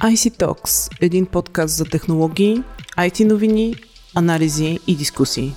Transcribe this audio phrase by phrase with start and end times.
[0.00, 2.62] IC Talks– един подкаст за технологии,
[2.98, 3.74] IT новини,
[4.16, 5.52] анализи и дискусии.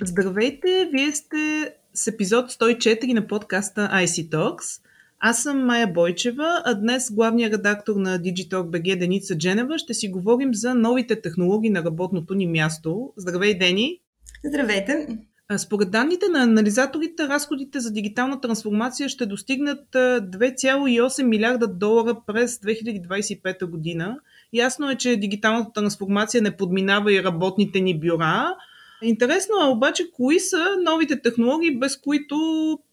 [0.00, 4.82] Здравейте, вие сте с епизод 104 на подкаста IC Talks.
[5.20, 10.08] Аз съм Майя Бойчева, а днес главният редактор на Digitalk BG Деница Дженева ще си
[10.08, 13.12] говорим за новите технологии на работното ни място.
[13.16, 14.00] Здравей, Дени!
[14.44, 15.18] Здравейте!
[15.58, 23.66] Според данните на анализаторите, разходите за дигитална трансформация ще достигнат 2,8 милиарда долара през 2025
[23.66, 24.18] година.
[24.52, 28.56] Ясно е, че дигиталната трансформация не подминава и работните ни бюра.
[29.02, 32.36] Интересно е обаче, кои са новите технологии, без които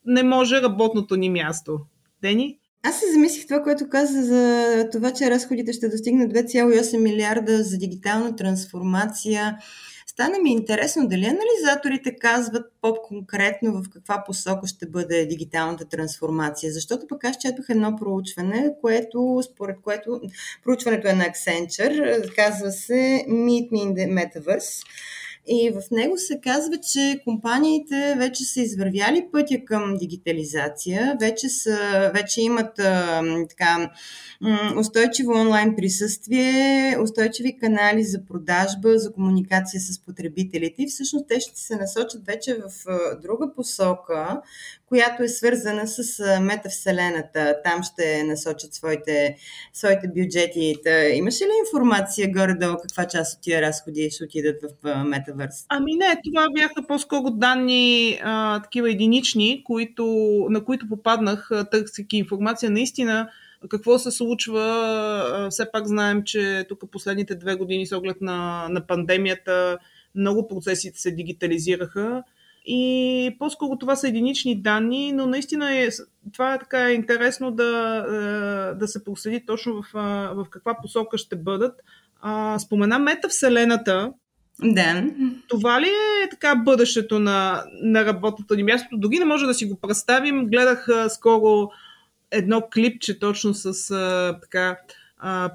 [0.05, 1.79] не може работното ни място?
[2.21, 2.57] Дени?
[2.83, 7.77] Аз се замислих това, което каза за това, че разходите ще достигнат 2,8 милиарда за
[7.77, 9.57] дигитална трансформация
[10.13, 16.73] стана ми интересно дали анализаторите казват по-конкретно в каква посока ще бъде дигиталната трансформация.
[16.73, 20.21] Защото пък аз четох едно проучване, което, според което
[20.63, 24.83] проучването е на Accenture, казва се Meet Me in the Metaverse.
[25.47, 32.11] И в него се казва, че компаниите вече са извървяли пътя към дигитализация, вече, са,
[32.13, 33.91] вече имат а, така,
[34.79, 41.59] устойчиво онлайн присъствие, устойчиви канали за продажба, за комуникация с потребителите и всъщност те ще
[41.59, 42.69] се насочат вече в
[43.21, 44.41] друга посока,
[44.85, 47.55] която е свързана с метавселената.
[47.63, 49.35] Там ще насочат своите,
[49.73, 50.75] своите бюджети.
[50.83, 55.03] Та, имаш ли информация горе-долу каква част от тия разходи ще отидат в
[55.35, 55.65] метавърс?
[55.69, 60.05] Ами не, това бяха по-скоро данни а, такива единични, които,
[60.49, 62.71] на които попаднах, търсики информация.
[62.71, 63.29] Наистина,
[63.69, 65.47] какво се случва?
[65.51, 69.77] Все пак знаем, че тук последните две години с оглед на, на пандемията
[70.15, 72.23] много процесите се дигитализираха
[72.65, 75.89] и по-скоро това са единични данни, но наистина е,
[76.33, 78.05] това е така интересно да,
[78.79, 79.85] да се проследи точно в,
[80.35, 81.81] в каква посока ще бъдат.
[82.59, 84.13] Спомена метавселената,
[84.61, 85.05] да.
[85.47, 85.87] Това ли
[86.23, 88.97] е така бъдещето на, на работното ни място?
[88.97, 90.45] Дори не може да си го представим.
[90.45, 91.69] Гледах а, скоро
[92.31, 94.77] едно клипче точно с а, така
[95.17, 95.51] а,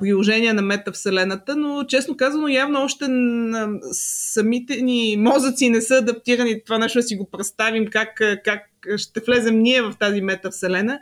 [0.55, 6.79] на метавселената, но честно казано явно още на самите ни мозъци не са адаптирани това
[6.79, 8.63] нещо да си го представим как, как
[8.97, 10.99] ще влезем ние в тази метавселена.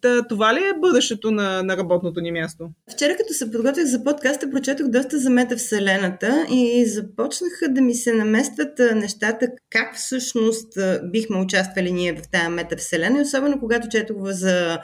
[0.00, 2.70] Та, това ли е бъдещето на, на работното ни място?
[2.92, 8.12] Вчера, като се подготвях за подкаста, прочетох доста за метавселената и започнаха да ми се
[8.12, 10.72] наместват нещата, как всъщност
[11.02, 14.78] бихме участвали ние в тази метавселена, и особено когато четох за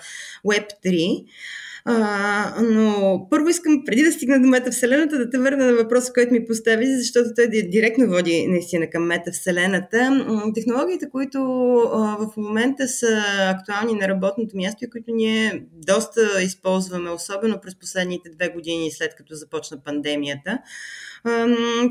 [0.46, 1.24] Web3.
[1.88, 6.32] А, но първо искам, преди да стигна до метавселената, да те върна на въпроса, който
[6.32, 10.26] ми постави, защото той директно води наистина към метавселената.
[10.54, 11.38] Технологиите, които
[12.18, 18.30] в момента са актуални на работното място и които ние доста използваме, особено през последните
[18.30, 20.58] две години след като започна пандемията,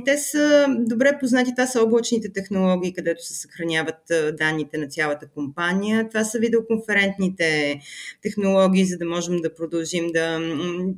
[0.06, 1.52] те са добре познати.
[1.56, 3.96] Това са облачните технологии, където се съхраняват
[4.38, 6.10] данните на цялата компания.
[6.10, 7.80] Това са видеоконферентните
[8.22, 10.40] технологии, за да можем да продължим да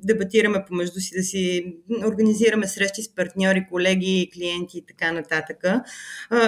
[0.04, 1.76] дебатираме помежду си, да си
[2.06, 5.64] организираме срещи с партньори, колеги, клиенти и така нататък.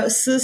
[0.07, 0.39] С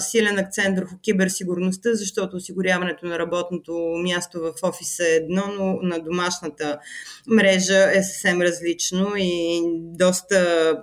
[0.00, 3.72] силен акцент върху киберсигурността, защото осигуряването на работното
[4.02, 6.78] място в офиса е едно, но на домашната
[7.26, 10.76] мрежа е съвсем различно и доста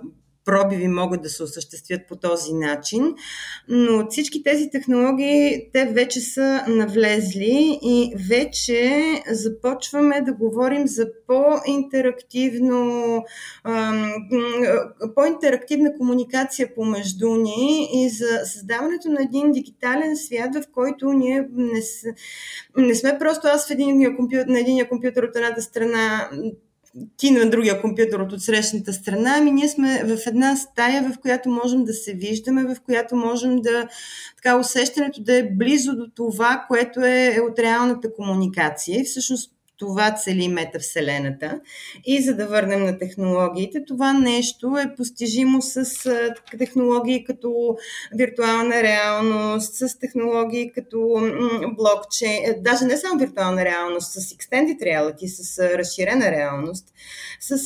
[0.44, 3.14] пробиви могат да се осъществят по този начин,
[3.68, 13.24] но всички тези технологии, те вече са навлезли и вече започваме да говорим за по-интерактивно,
[15.14, 21.80] по-интерактивна комуникация помежду ни и за създаването на един дигитален свят, в който ние не,
[22.76, 26.30] не сме просто аз в един на един компютър от едната страна
[27.16, 31.50] ти на другия компютър от отсрещната страна, ами ние сме в една стая, в която
[31.50, 33.88] можем да се виждаме, в която можем да,
[34.36, 39.00] така, усещането да е близо до това, което е от реалната комуникация.
[39.00, 41.60] И всъщност това цели метавселената.
[42.04, 45.84] И за да върнем на технологиите, това нещо е постижимо с
[46.58, 47.76] технологии като
[48.14, 51.30] виртуална реалност, с технологии като
[51.76, 56.86] блокчейн, е, даже не само виртуална реалност, с extended reality, с разширена реалност,
[57.40, 57.62] с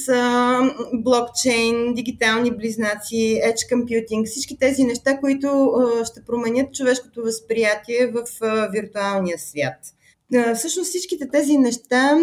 [0.93, 5.73] блокчейн, дигитални близнаци, edge computing, всички тези неща, които
[6.05, 8.25] ще променят човешкото възприятие в
[8.73, 9.95] виртуалния свят
[10.55, 12.19] всъщност всичките тези неща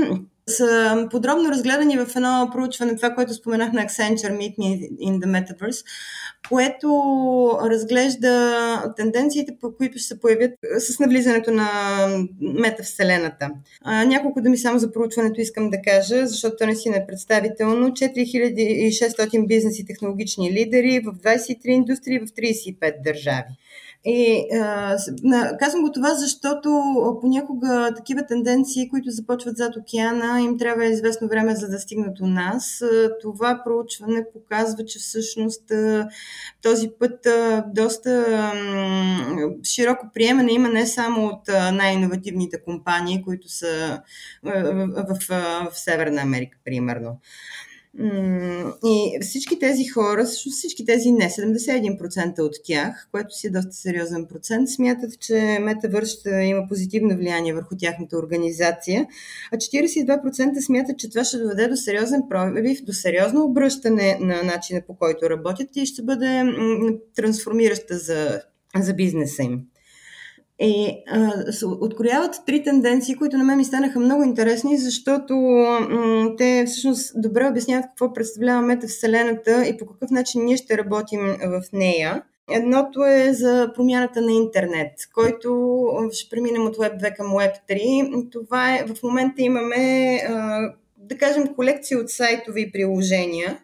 [0.47, 5.25] са подробно разгледани в едно проучване, това, което споменах на Accenture Meet Me in the
[5.25, 5.85] Metaverse,
[6.49, 6.89] което
[7.63, 11.67] разглежда тенденциите, по които ще се появят с навлизането на
[12.41, 13.49] метавселената.
[13.85, 17.89] Няколко думи само за проучването искам да кажа, защото то не си е представително.
[17.89, 23.49] 4600 бизнес и технологични лидери в 23 индустрии в 35 държави.
[24.05, 24.97] И а,
[25.59, 26.83] казвам го това, защото
[27.21, 32.25] понякога такива тенденции, които започват зад океана, им трябва известно време за да стигнат до
[32.25, 32.83] нас.
[33.21, 35.71] Това проучване показва, че всъщност
[36.61, 37.27] този път
[37.67, 38.25] доста
[39.63, 44.01] широко приемане има не само от най-инновативните компании, които са
[44.43, 45.29] в, в,
[45.71, 47.19] в Северна Америка, примерно.
[48.85, 53.73] И всички тези хора, всъщност всички тези не, 71% от тях, което си е доста
[53.73, 59.07] сериозен процент, смятат, че метавърш ще има позитивно влияние върху тяхната организация,
[59.53, 64.81] а 42% смятат, че това ще доведе до сериозен пробив, до сериозно обръщане на начина
[64.87, 66.43] по който работят и ще бъде
[67.15, 68.41] трансформираща за,
[68.75, 69.70] за бизнеса им.
[70.63, 71.31] И а,
[71.81, 75.33] открояват три тенденции, които на мен ми станаха много интересни, защото
[75.89, 81.19] м- те всъщност добре обясняват какво представлява метавселената и по какъв начин ние ще работим
[81.43, 82.23] в нея.
[82.51, 85.81] Едното е за промяната на интернет, който
[86.11, 88.31] ще преминем от Web 2 към Web 3.
[88.31, 90.61] Това е, в момента имаме, а,
[90.97, 93.57] да кажем, колекция от сайтове и приложения,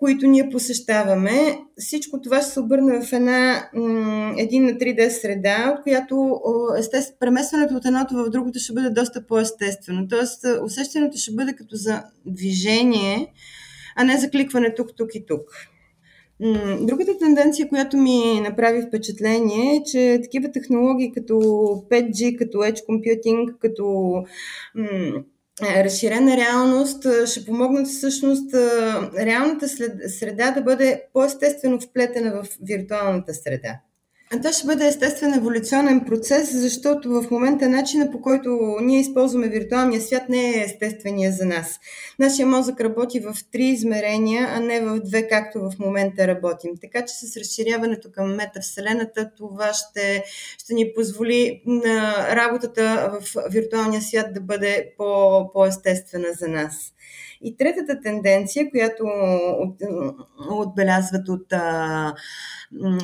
[0.00, 1.58] които ние посещаваме.
[1.76, 3.68] Всичко това ще се обърне в една
[4.38, 6.40] един на 3D среда, от която
[6.78, 10.08] естествено, преместването от едното в другото ще бъде доста по-естествено.
[10.08, 13.32] Тоест, усещането ще бъде като за движение,
[13.96, 15.40] а не за кликване тук, тук и тук.
[16.80, 21.34] Другата тенденция, която ми направи впечатление е, че такива технологии като
[21.90, 24.14] 5G, като Edge Computing, като
[24.78, 25.12] е,
[25.62, 28.54] разширена реалност ще помогнат всъщност
[29.18, 29.68] реалната
[30.08, 33.80] среда да бъде по-естествено вплетена в виртуалната среда.
[34.36, 40.00] Това ще бъде естествен еволюционен процес, защото в момента начина по който ние използваме виртуалния
[40.00, 41.80] свят не е естествения за нас.
[42.18, 46.70] Нашия мозък работи в три измерения, а не в две, както в момента работим.
[46.80, 50.24] Така че с разширяването към метавселената това ще,
[50.58, 56.92] ще ни позволи на работата в виртуалния свят да бъде по, по-естествена за нас.
[57.42, 59.04] И третата тенденция, която
[59.58, 59.76] от,
[60.50, 61.52] отбелязват от,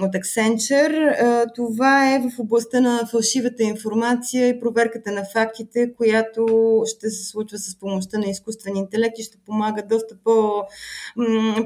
[0.03, 6.47] от Accenture, това е в областта на фалшивата информация и проверката на фактите, която
[6.87, 10.65] ще се случва с помощта на изкуствен интелект и ще помага доста по,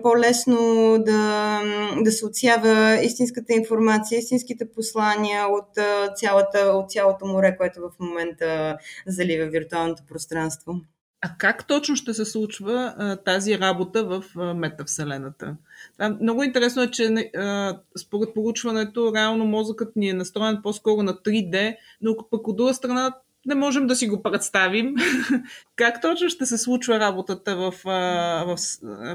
[0.02, 0.58] по-лесно
[0.98, 1.60] да,
[2.00, 5.68] да се отсява истинската информация, истинските послания от,
[6.16, 10.74] цялата, от цялото море, което в момента залива виртуалното пространство.
[11.22, 15.56] А как точно ще се случва а, тази работа в а, метавселената?
[15.93, 21.14] Това, много интересно е, че а, според получването, реално мозъкът ни е настроен по-скоро на
[21.14, 23.14] 3D, но пък от друга страна
[23.46, 24.94] не можем да си го представим.
[25.76, 28.56] как точно ще се случва работата в, в,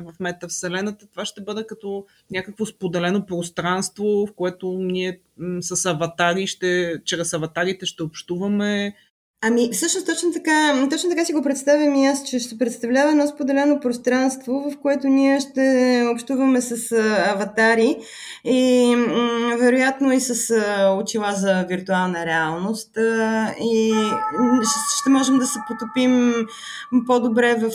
[0.01, 1.07] в метавселената?
[1.07, 5.19] Това ще бъде като някакво споделено пространство, в което ние
[5.59, 8.95] с аватари ще, чрез аватарите ще общуваме
[9.41, 13.27] Ами, всъщност точно така, точно така си го представям и аз, че ще представлява едно
[13.27, 16.91] споделено пространство, в което ние ще общуваме с
[17.27, 17.97] аватари
[18.43, 20.55] и м- вероятно и с
[21.01, 22.97] очила за виртуална реалност
[23.61, 23.93] и
[24.99, 26.33] ще, можем да се потопим
[27.07, 27.71] по-добре в,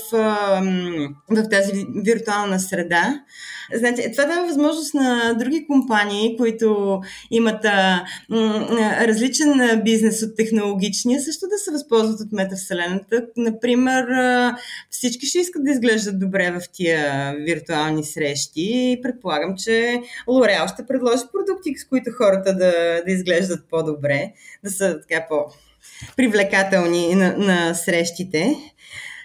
[1.30, 3.20] в тази виртуална среда.
[3.74, 7.00] Значи, това дава възможност на други компании, които
[7.30, 8.66] имат а, м-
[9.06, 13.26] различен бизнес от технологичния, също да се възползват от метавселената.
[13.36, 14.04] Например,
[14.90, 18.62] всички ще искат да изглеждат добре в тия виртуални срещи
[18.92, 24.32] и предполагам, че Лореал ще предложи продукти, с които хората да, да изглеждат по-добре,
[24.64, 28.56] да са така по-привлекателни на, на срещите.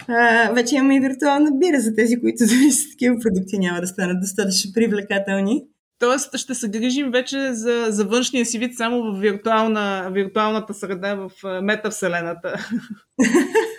[0.08, 2.38] А, вече имаме и виртуална бира за тези, които
[2.72, 5.64] с такива продукти няма да станат достатъчно привлекателни.
[6.00, 11.16] Тоест ще се грижим вече за, за външния си вид само в виртуална, виртуалната среда,
[11.16, 12.68] в метавселената.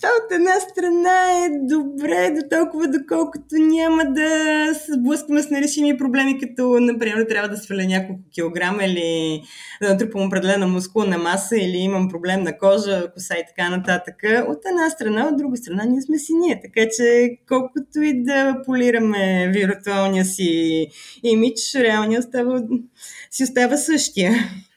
[0.00, 4.28] Това от една страна е добре, до толкова доколкото няма да
[4.74, 9.42] се сблъскаме с нерешими проблеми, като, например, трябва да сваля няколко килограма или
[9.82, 14.14] да натрупам определена мускулна маса или имам проблем на кожа, коса и така нататък.
[14.48, 16.60] От една страна, от друга страна, ние сме си ние.
[16.62, 20.86] Така че, колкото и да полираме виртуалния си
[21.22, 22.62] имидж, реалния остава,
[23.30, 24.32] си остава същия.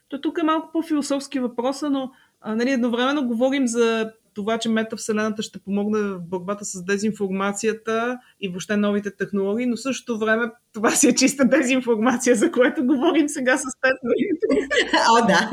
[0.09, 2.11] То тук е малко по-философски въпроса, но
[2.41, 8.49] а, нали, едновременно говорим за това, че метавселената ще помогне в борбата с дезинформацията и
[8.49, 13.57] въобще новите технологии, но същото време това си е чиста дезинформация, за което говорим сега
[13.57, 13.93] с теб.
[15.11, 15.51] О, да.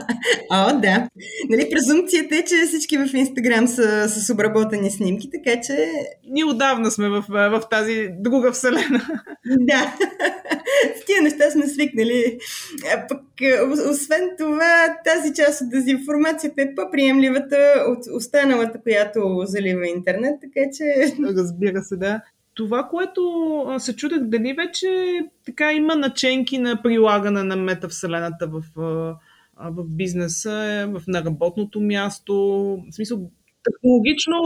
[0.50, 1.08] О, да.
[1.50, 5.92] Нали, презумцията е, че всички в Инстаграм са с обработени снимки, така че...
[6.28, 9.02] Ние отдавна сме в, в тази друга вселена.
[9.46, 9.96] Да.
[11.00, 12.38] С тия неща сме свикнали.
[12.94, 13.22] А пък,
[13.90, 21.14] освен това, тази част от дезинформацията е по-приемливата от останалата, която залива интернет, така че...
[21.37, 22.20] Разбира се, да.
[22.54, 23.22] Това, което
[23.78, 28.62] се чудех, дали вече така има наченки на прилагане на метавселената в,
[29.56, 32.34] в бизнеса, в наработното място,
[32.90, 33.30] в смисъл
[33.64, 34.37] технологично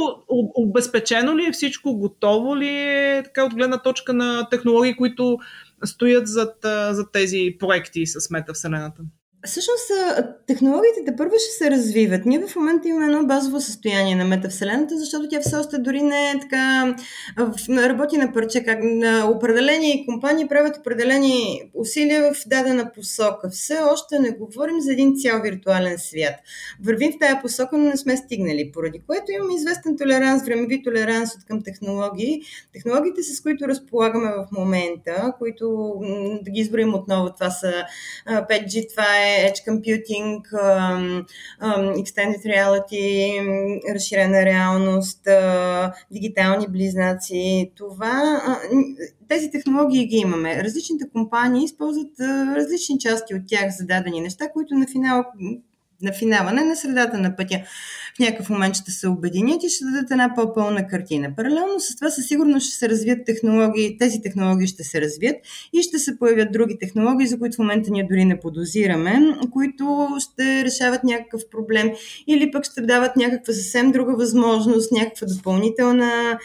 [0.54, 5.38] обезпечено ли е всичко, готово ли е така от гледна точка на технологии, които
[5.86, 6.56] стоят зад,
[6.90, 9.02] зад тези проекти с метавселената?
[9.46, 9.90] Всъщност,
[10.46, 12.26] технологиите да първо ще се развиват.
[12.26, 16.30] Ние в момента имаме едно базово състояние на метавселената, защото тя все още дори не
[16.30, 16.96] е така,
[17.68, 23.50] работи на парче, как на определени компании правят определени усилия в дадена посока.
[23.50, 26.34] Все още не говорим за един цял виртуален свят.
[26.84, 31.34] Вървим в тая посока, но не сме стигнали, поради което имаме известен толеранс, времеви толеранс
[31.34, 32.42] от към технологии.
[32.72, 35.94] Технологиите, с които разполагаме в момента, които
[36.42, 37.72] да ги изброим отново, това са
[38.28, 40.42] 5G, това е edge computing,
[42.02, 43.40] extended reality,
[43.94, 45.28] разширена реалност,
[46.10, 47.72] дигитални близнаци.
[47.76, 48.40] Това,
[49.28, 50.64] тези технологии ги имаме.
[50.64, 52.20] Различните компании използват
[52.56, 55.24] различни части от тях за дадени неща, които на финал
[56.04, 57.60] на финала, не на средата на пътя,
[58.16, 61.36] в някакъв момент ще се обединят и ще дадат една по-пълна картина.
[61.36, 65.36] Паралелно с това със сигурност ще се развият технологии, тези технологии ще се развият
[65.72, 69.20] и ще се появят други технологии, за които в момента ние дори не подозираме,
[69.52, 71.90] които ще решават някакъв проблем
[72.26, 76.38] или пък ще дават някаква съвсем друга възможност, някаква допълнителна,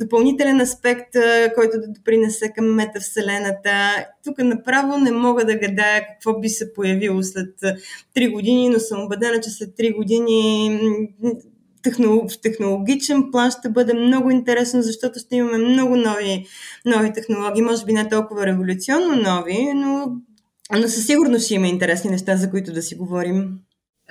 [0.00, 1.16] допълнителен аспект,
[1.54, 4.06] който да допринесе към метавселената.
[4.24, 7.54] Тук направо не мога да гадая какво би се появило след
[8.16, 10.78] 3 години, но съм убедена, че след 3 години
[11.84, 16.46] в технологичен план ще бъде много интересно, защото ще имаме много нови,
[16.86, 20.16] нови технологии, може би не толкова революционно нови, но,
[20.72, 23.58] но със сигурност ще има интересни неща, за които да си говорим.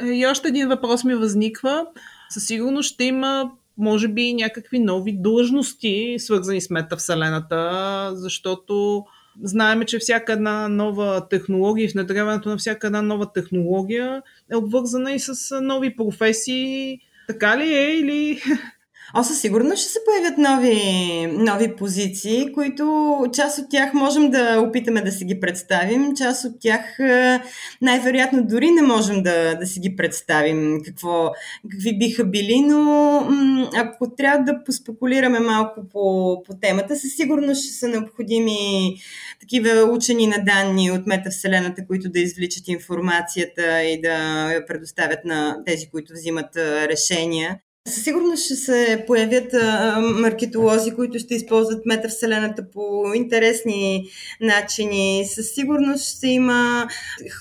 [0.01, 1.85] Е, и още един въпрос ми възниква.
[2.29, 9.03] Със сигурност ще има може би някакви нови длъжности, свързани с метавселената, защото
[9.43, 14.21] Знаеме, че всяка една нова технология и внедряването на всяка една нова технология
[14.51, 16.99] е обвързана и с нови професии.
[17.27, 18.41] Така ли е или
[19.13, 24.59] О, със сигурност ще се появят нови, нови позиции, които част от тях можем да
[24.67, 27.41] опитаме да си ги представим, част от тях е,
[27.81, 31.31] най-вероятно дори не можем да, да си ги представим какво,
[31.71, 33.27] какви биха били, но
[33.75, 38.57] ако трябва да поспекулираме малко по, по темата, със сигурност ще са необходими
[39.39, 44.13] такива учени на данни от метавселената, които да извличат информацията и да
[44.53, 47.59] я предоставят на тези, които взимат решения.
[47.87, 49.53] Със сигурност ще се появят
[50.01, 54.09] маркетолози, които ще използват метавселената по интересни
[54.41, 55.25] начини.
[55.35, 56.87] Със сигурност ще има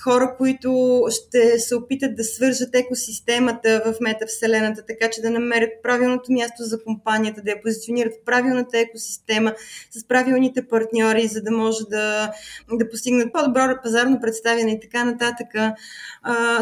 [0.03, 6.31] хора, които ще се опитат да свържат екосистемата в метавселената, така че да намерят правилното
[6.31, 9.53] място за компанията, да я позиционират в правилната екосистема
[9.91, 12.31] с правилните партньори, за да може да,
[12.71, 15.47] да постигнат по-добро пазарно представяне и така нататък.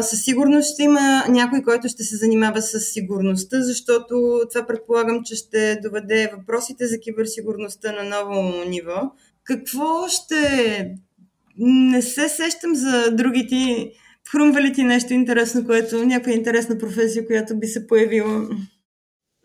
[0.00, 5.36] Със сигурност ще има някой, който ще се занимава с сигурността, защото това предполагам, че
[5.36, 9.12] ще доведе въпросите за киберсигурността на ново ниво.
[9.44, 10.94] Какво ще...
[11.56, 13.92] Не се сещам за другите.
[14.30, 18.48] Хрумва ли ти нещо интересно, което, някаква интересна професия, която би се появила?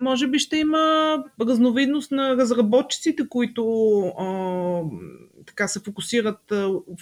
[0.01, 3.63] Може би ще има разновидност на разработчиците, които
[4.01, 4.81] а,
[5.45, 6.53] така се фокусират,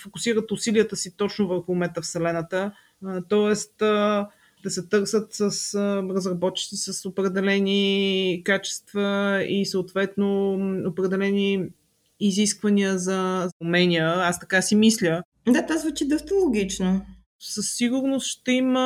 [0.03, 2.71] фокусират усилията си точно върху метавселената.
[3.05, 4.29] А, тоест, а,
[4.63, 5.75] да се търсят с
[6.15, 10.53] разработчици с определени качества и съответно
[10.87, 11.65] определени
[12.19, 14.07] изисквания за умения.
[14.07, 15.23] Аз така си мисля.
[15.47, 17.05] Да, това звучи доста логично.
[17.39, 18.79] Със сигурност ще има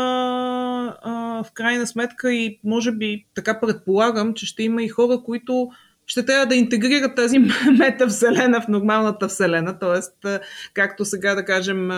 [1.02, 5.70] а, в крайна сметка и може би така предполагам, че ще има и хора, които
[6.06, 7.40] ще трябва да интегрират тази
[7.80, 9.80] метавселена в нормалната вселена.
[9.80, 10.26] Тоест,
[10.74, 11.90] както сега да кажем,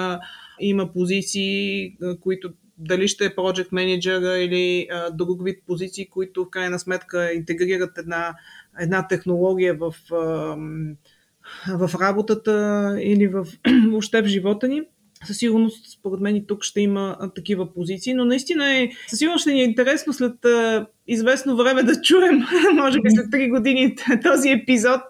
[0.59, 6.49] има позиции, които дали ще е project manager или а, друг вид позиции, които в
[6.49, 8.35] крайна сметка интегрират една,
[8.79, 10.17] една технология в, а,
[11.77, 13.47] в работата или в,
[13.89, 14.81] въобще в живота ни.
[15.25, 19.41] Със сигурност, според мен и тук ще има такива позиции, но наистина е, със сигурност
[19.41, 20.35] ще ни е интересно след
[21.09, 25.01] известно време да чуем, може би след 3 години, този епизод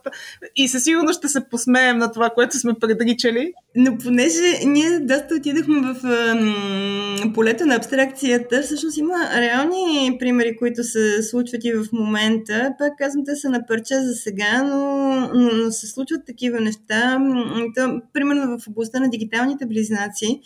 [0.55, 3.53] и със сигурност ще се посмеем на това, което сме предричали.
[3.75, 6.03] Но понеже ние доста отидахме в
[6.35, 12.73] м- полето на абстракцията, всъщност има реални примери, които се случват и в момента.
[12.79, 17.19] Пак казвам, те са на парче за сега, но, но, но се случват такива неща.
[17.75, 20.41] То, примерно в областта на дигиталните близнаци,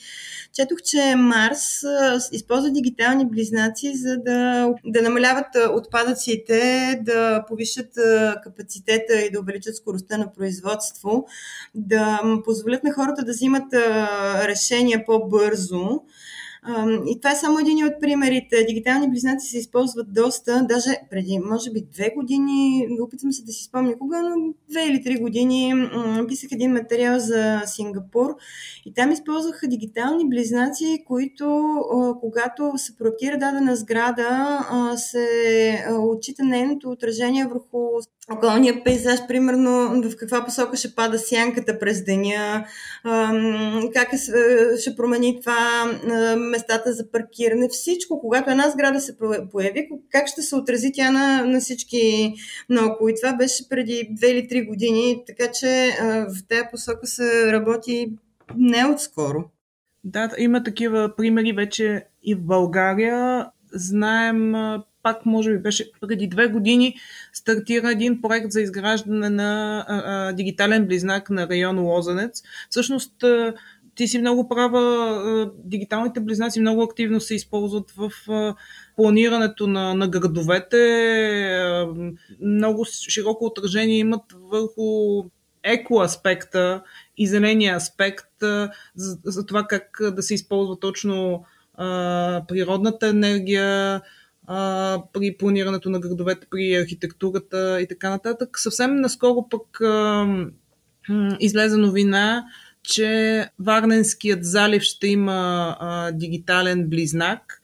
[0.54, 1.84] четох, че Марс
[2.32, 5.02] използва дигитални близнаци, за да, да
[5.44, 7.90] намаляват отпадъците, да повишат
[8.44, 11.26] капацитета и да увеличат скоростта на производство,
[11.76, 13.74] да позволят на хората да взимат
[14.46, 16.02] решения по-бързо.
[17.08, 18.63] И това е само един от примерите.
[18.63, 23.63] Дигитални близнаци се използват доста, даже преди, може би, две години, опитвам се да си
[23.63, 25.74] спомня кога, но две или три години
[26.27, 28.36] писах един материал за Сингапур
[28.86, 31.75] и там използваха дигитални близнаци, които,
[32.22, 34.60] когато се проектира дадена сграда,
[34.98, 37.88] се отчита нейното отражение върху
[38.32, 42.65] околния пейзаж, примерно в каква посока ще пада сянката през деня,
[43.94, 44.18] как е,
[44.77, 45.86] ще промени това
[46.38, 48.20] местата за паркиране, всичко.
[48.20, 49.18] Когато една сграда се
[49.51, 52.34] появи, как ще се отрази тя на, на всички
[52.70, 53.10] наоколо.
[53.10, 58.13] И това беше преди две или три години, така че в тази посока се работи
[58.58, 59.44] не отскоро.
[60.03, 63.48] Да, има такива примери вече и в България.
[63.74, 64.53] Знаем
[65.04, 66.96] пак може би беше преди две години,
[67.34, 72.44] стартира един проект за изграждане на а, а, дигитален близнак на район Лозенец.
[72.70, 73.54] Всъщност, а,
[73.96, 78.12] ти си много права, дигиталните близнаци много активно се използват в
[78.96, 80.78] планирането на, на градовете.
[82.42, 85.24] Много широко отражение имат върху
[85.64, 86.84] еко аспекта
[87.18, 88.28] и зеления аспект
[88.96, 94.02] за, за това как да се използва точно а, природната енергия,
[94.48, 98.60] а, при планирането на градовете, при архитектурата и така нататък.
[98.60, 100.28] Съвсем наскоро пък а,
[101.40, 102.46] излезе новина,
[102.84, 107.62] че Варненският залив ще има а, дигитален близнак.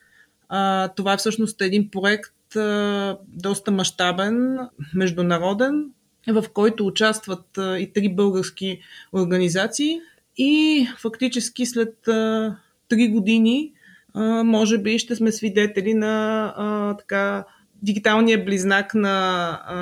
[0.48, 4.58] А, това е всъщност един проект а, доста мащабен,
[4.94, 5.90] международен,
[6.28, 8.80] в който участват а, и три български
[9.12, 10.00] организации.
[10.36, 12.56] И фактически след а,
[12.88, 13.72] три години
[14.44, 17.44] може би ще сме свидетели на а, така
[17.82, 19.76] дигиталния близнак на, а,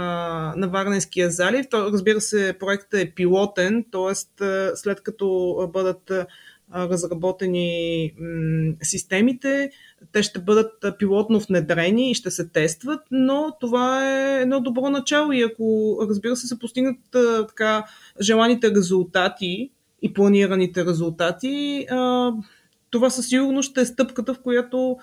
[0.56, 1.66] на Варненския залив.
[1.70, 4.14] То, разбира се, проектът е пилотен, т.е.
[4.74, 6.12] след като бъдат
[6.74, 9.70] разработени м- системите,
[10.12, 15.32] те ще бъдат пилотно внедрени и ще се тестват, но това е едно добро начало
[15.32, 16.98] и ако, разбира се, се постигнат
[17.48, 17.84] така
[18.20, 19.70] желаните резултати
[20.02, 22.32] и планираните резултати, а,
[22.90, 24.96] това със сигурност ще е стъпката, в която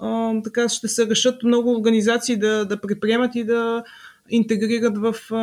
[0.00, 3.84] а, така ще се решат много организации да, да предприемат и да
[4.30, 5.36] интегрират в, а,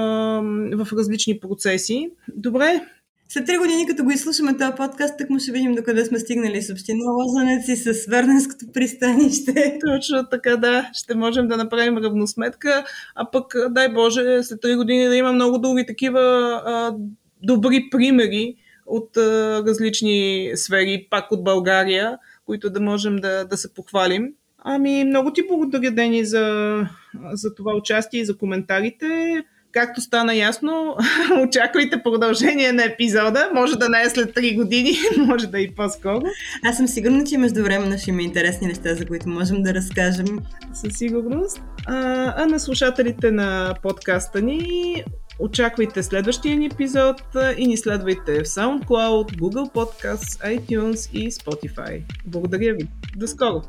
[0.77, 2.10] в различни процеси.
[2.36, 2.81] Добре.
[3.29, 6.62] След три години, като го изслушаме този подкаст, так му ще видим докъде сме стигнали
[6.62, 9.79] с община Лозанец и с Върненското пристанище.
[9.88, 10.89] Точно така, да.
[10.93, 15.58] Ще можем да направим равносметка, а пък, дай Боже, след три години да има много
[15.58, 16.21] други такива
[16.65, 16.95] а,
[17.43, 18.55] добри примери,
[18.86, 24.34] от а, различни сфери, пак от България, които да можем да, да се похвалим.
[24.67, 26.88] Ами, много ти благодаря, Дени, за,
[27.34, 29.43] за това участие и за коментарите.
[29.71, 30.95] Както стана ясно,
[31.48, 33.50] очаквайте продължение на епизода.
[33.54, 36.24] Може да не е след 3 години, може да е и по-скоро.
[36.63, 40.39] Аз съм сигурна, че междувременно ще има интересни неща, за които можем да разкажем.
[40.74, 41.62] Със сигурност.
[41.86, 45.04] А, а на слушателите на подкаста ни
[45.39, 47.21] Очаквайте следващия ни епизод
[47.58, 52.04] и ни следвайте в SoundCloud, Google Podcasts, iTunes и Spotify.
[52.26, 52.88] Благодаря ви.
[53.15, 53.62] До скоро!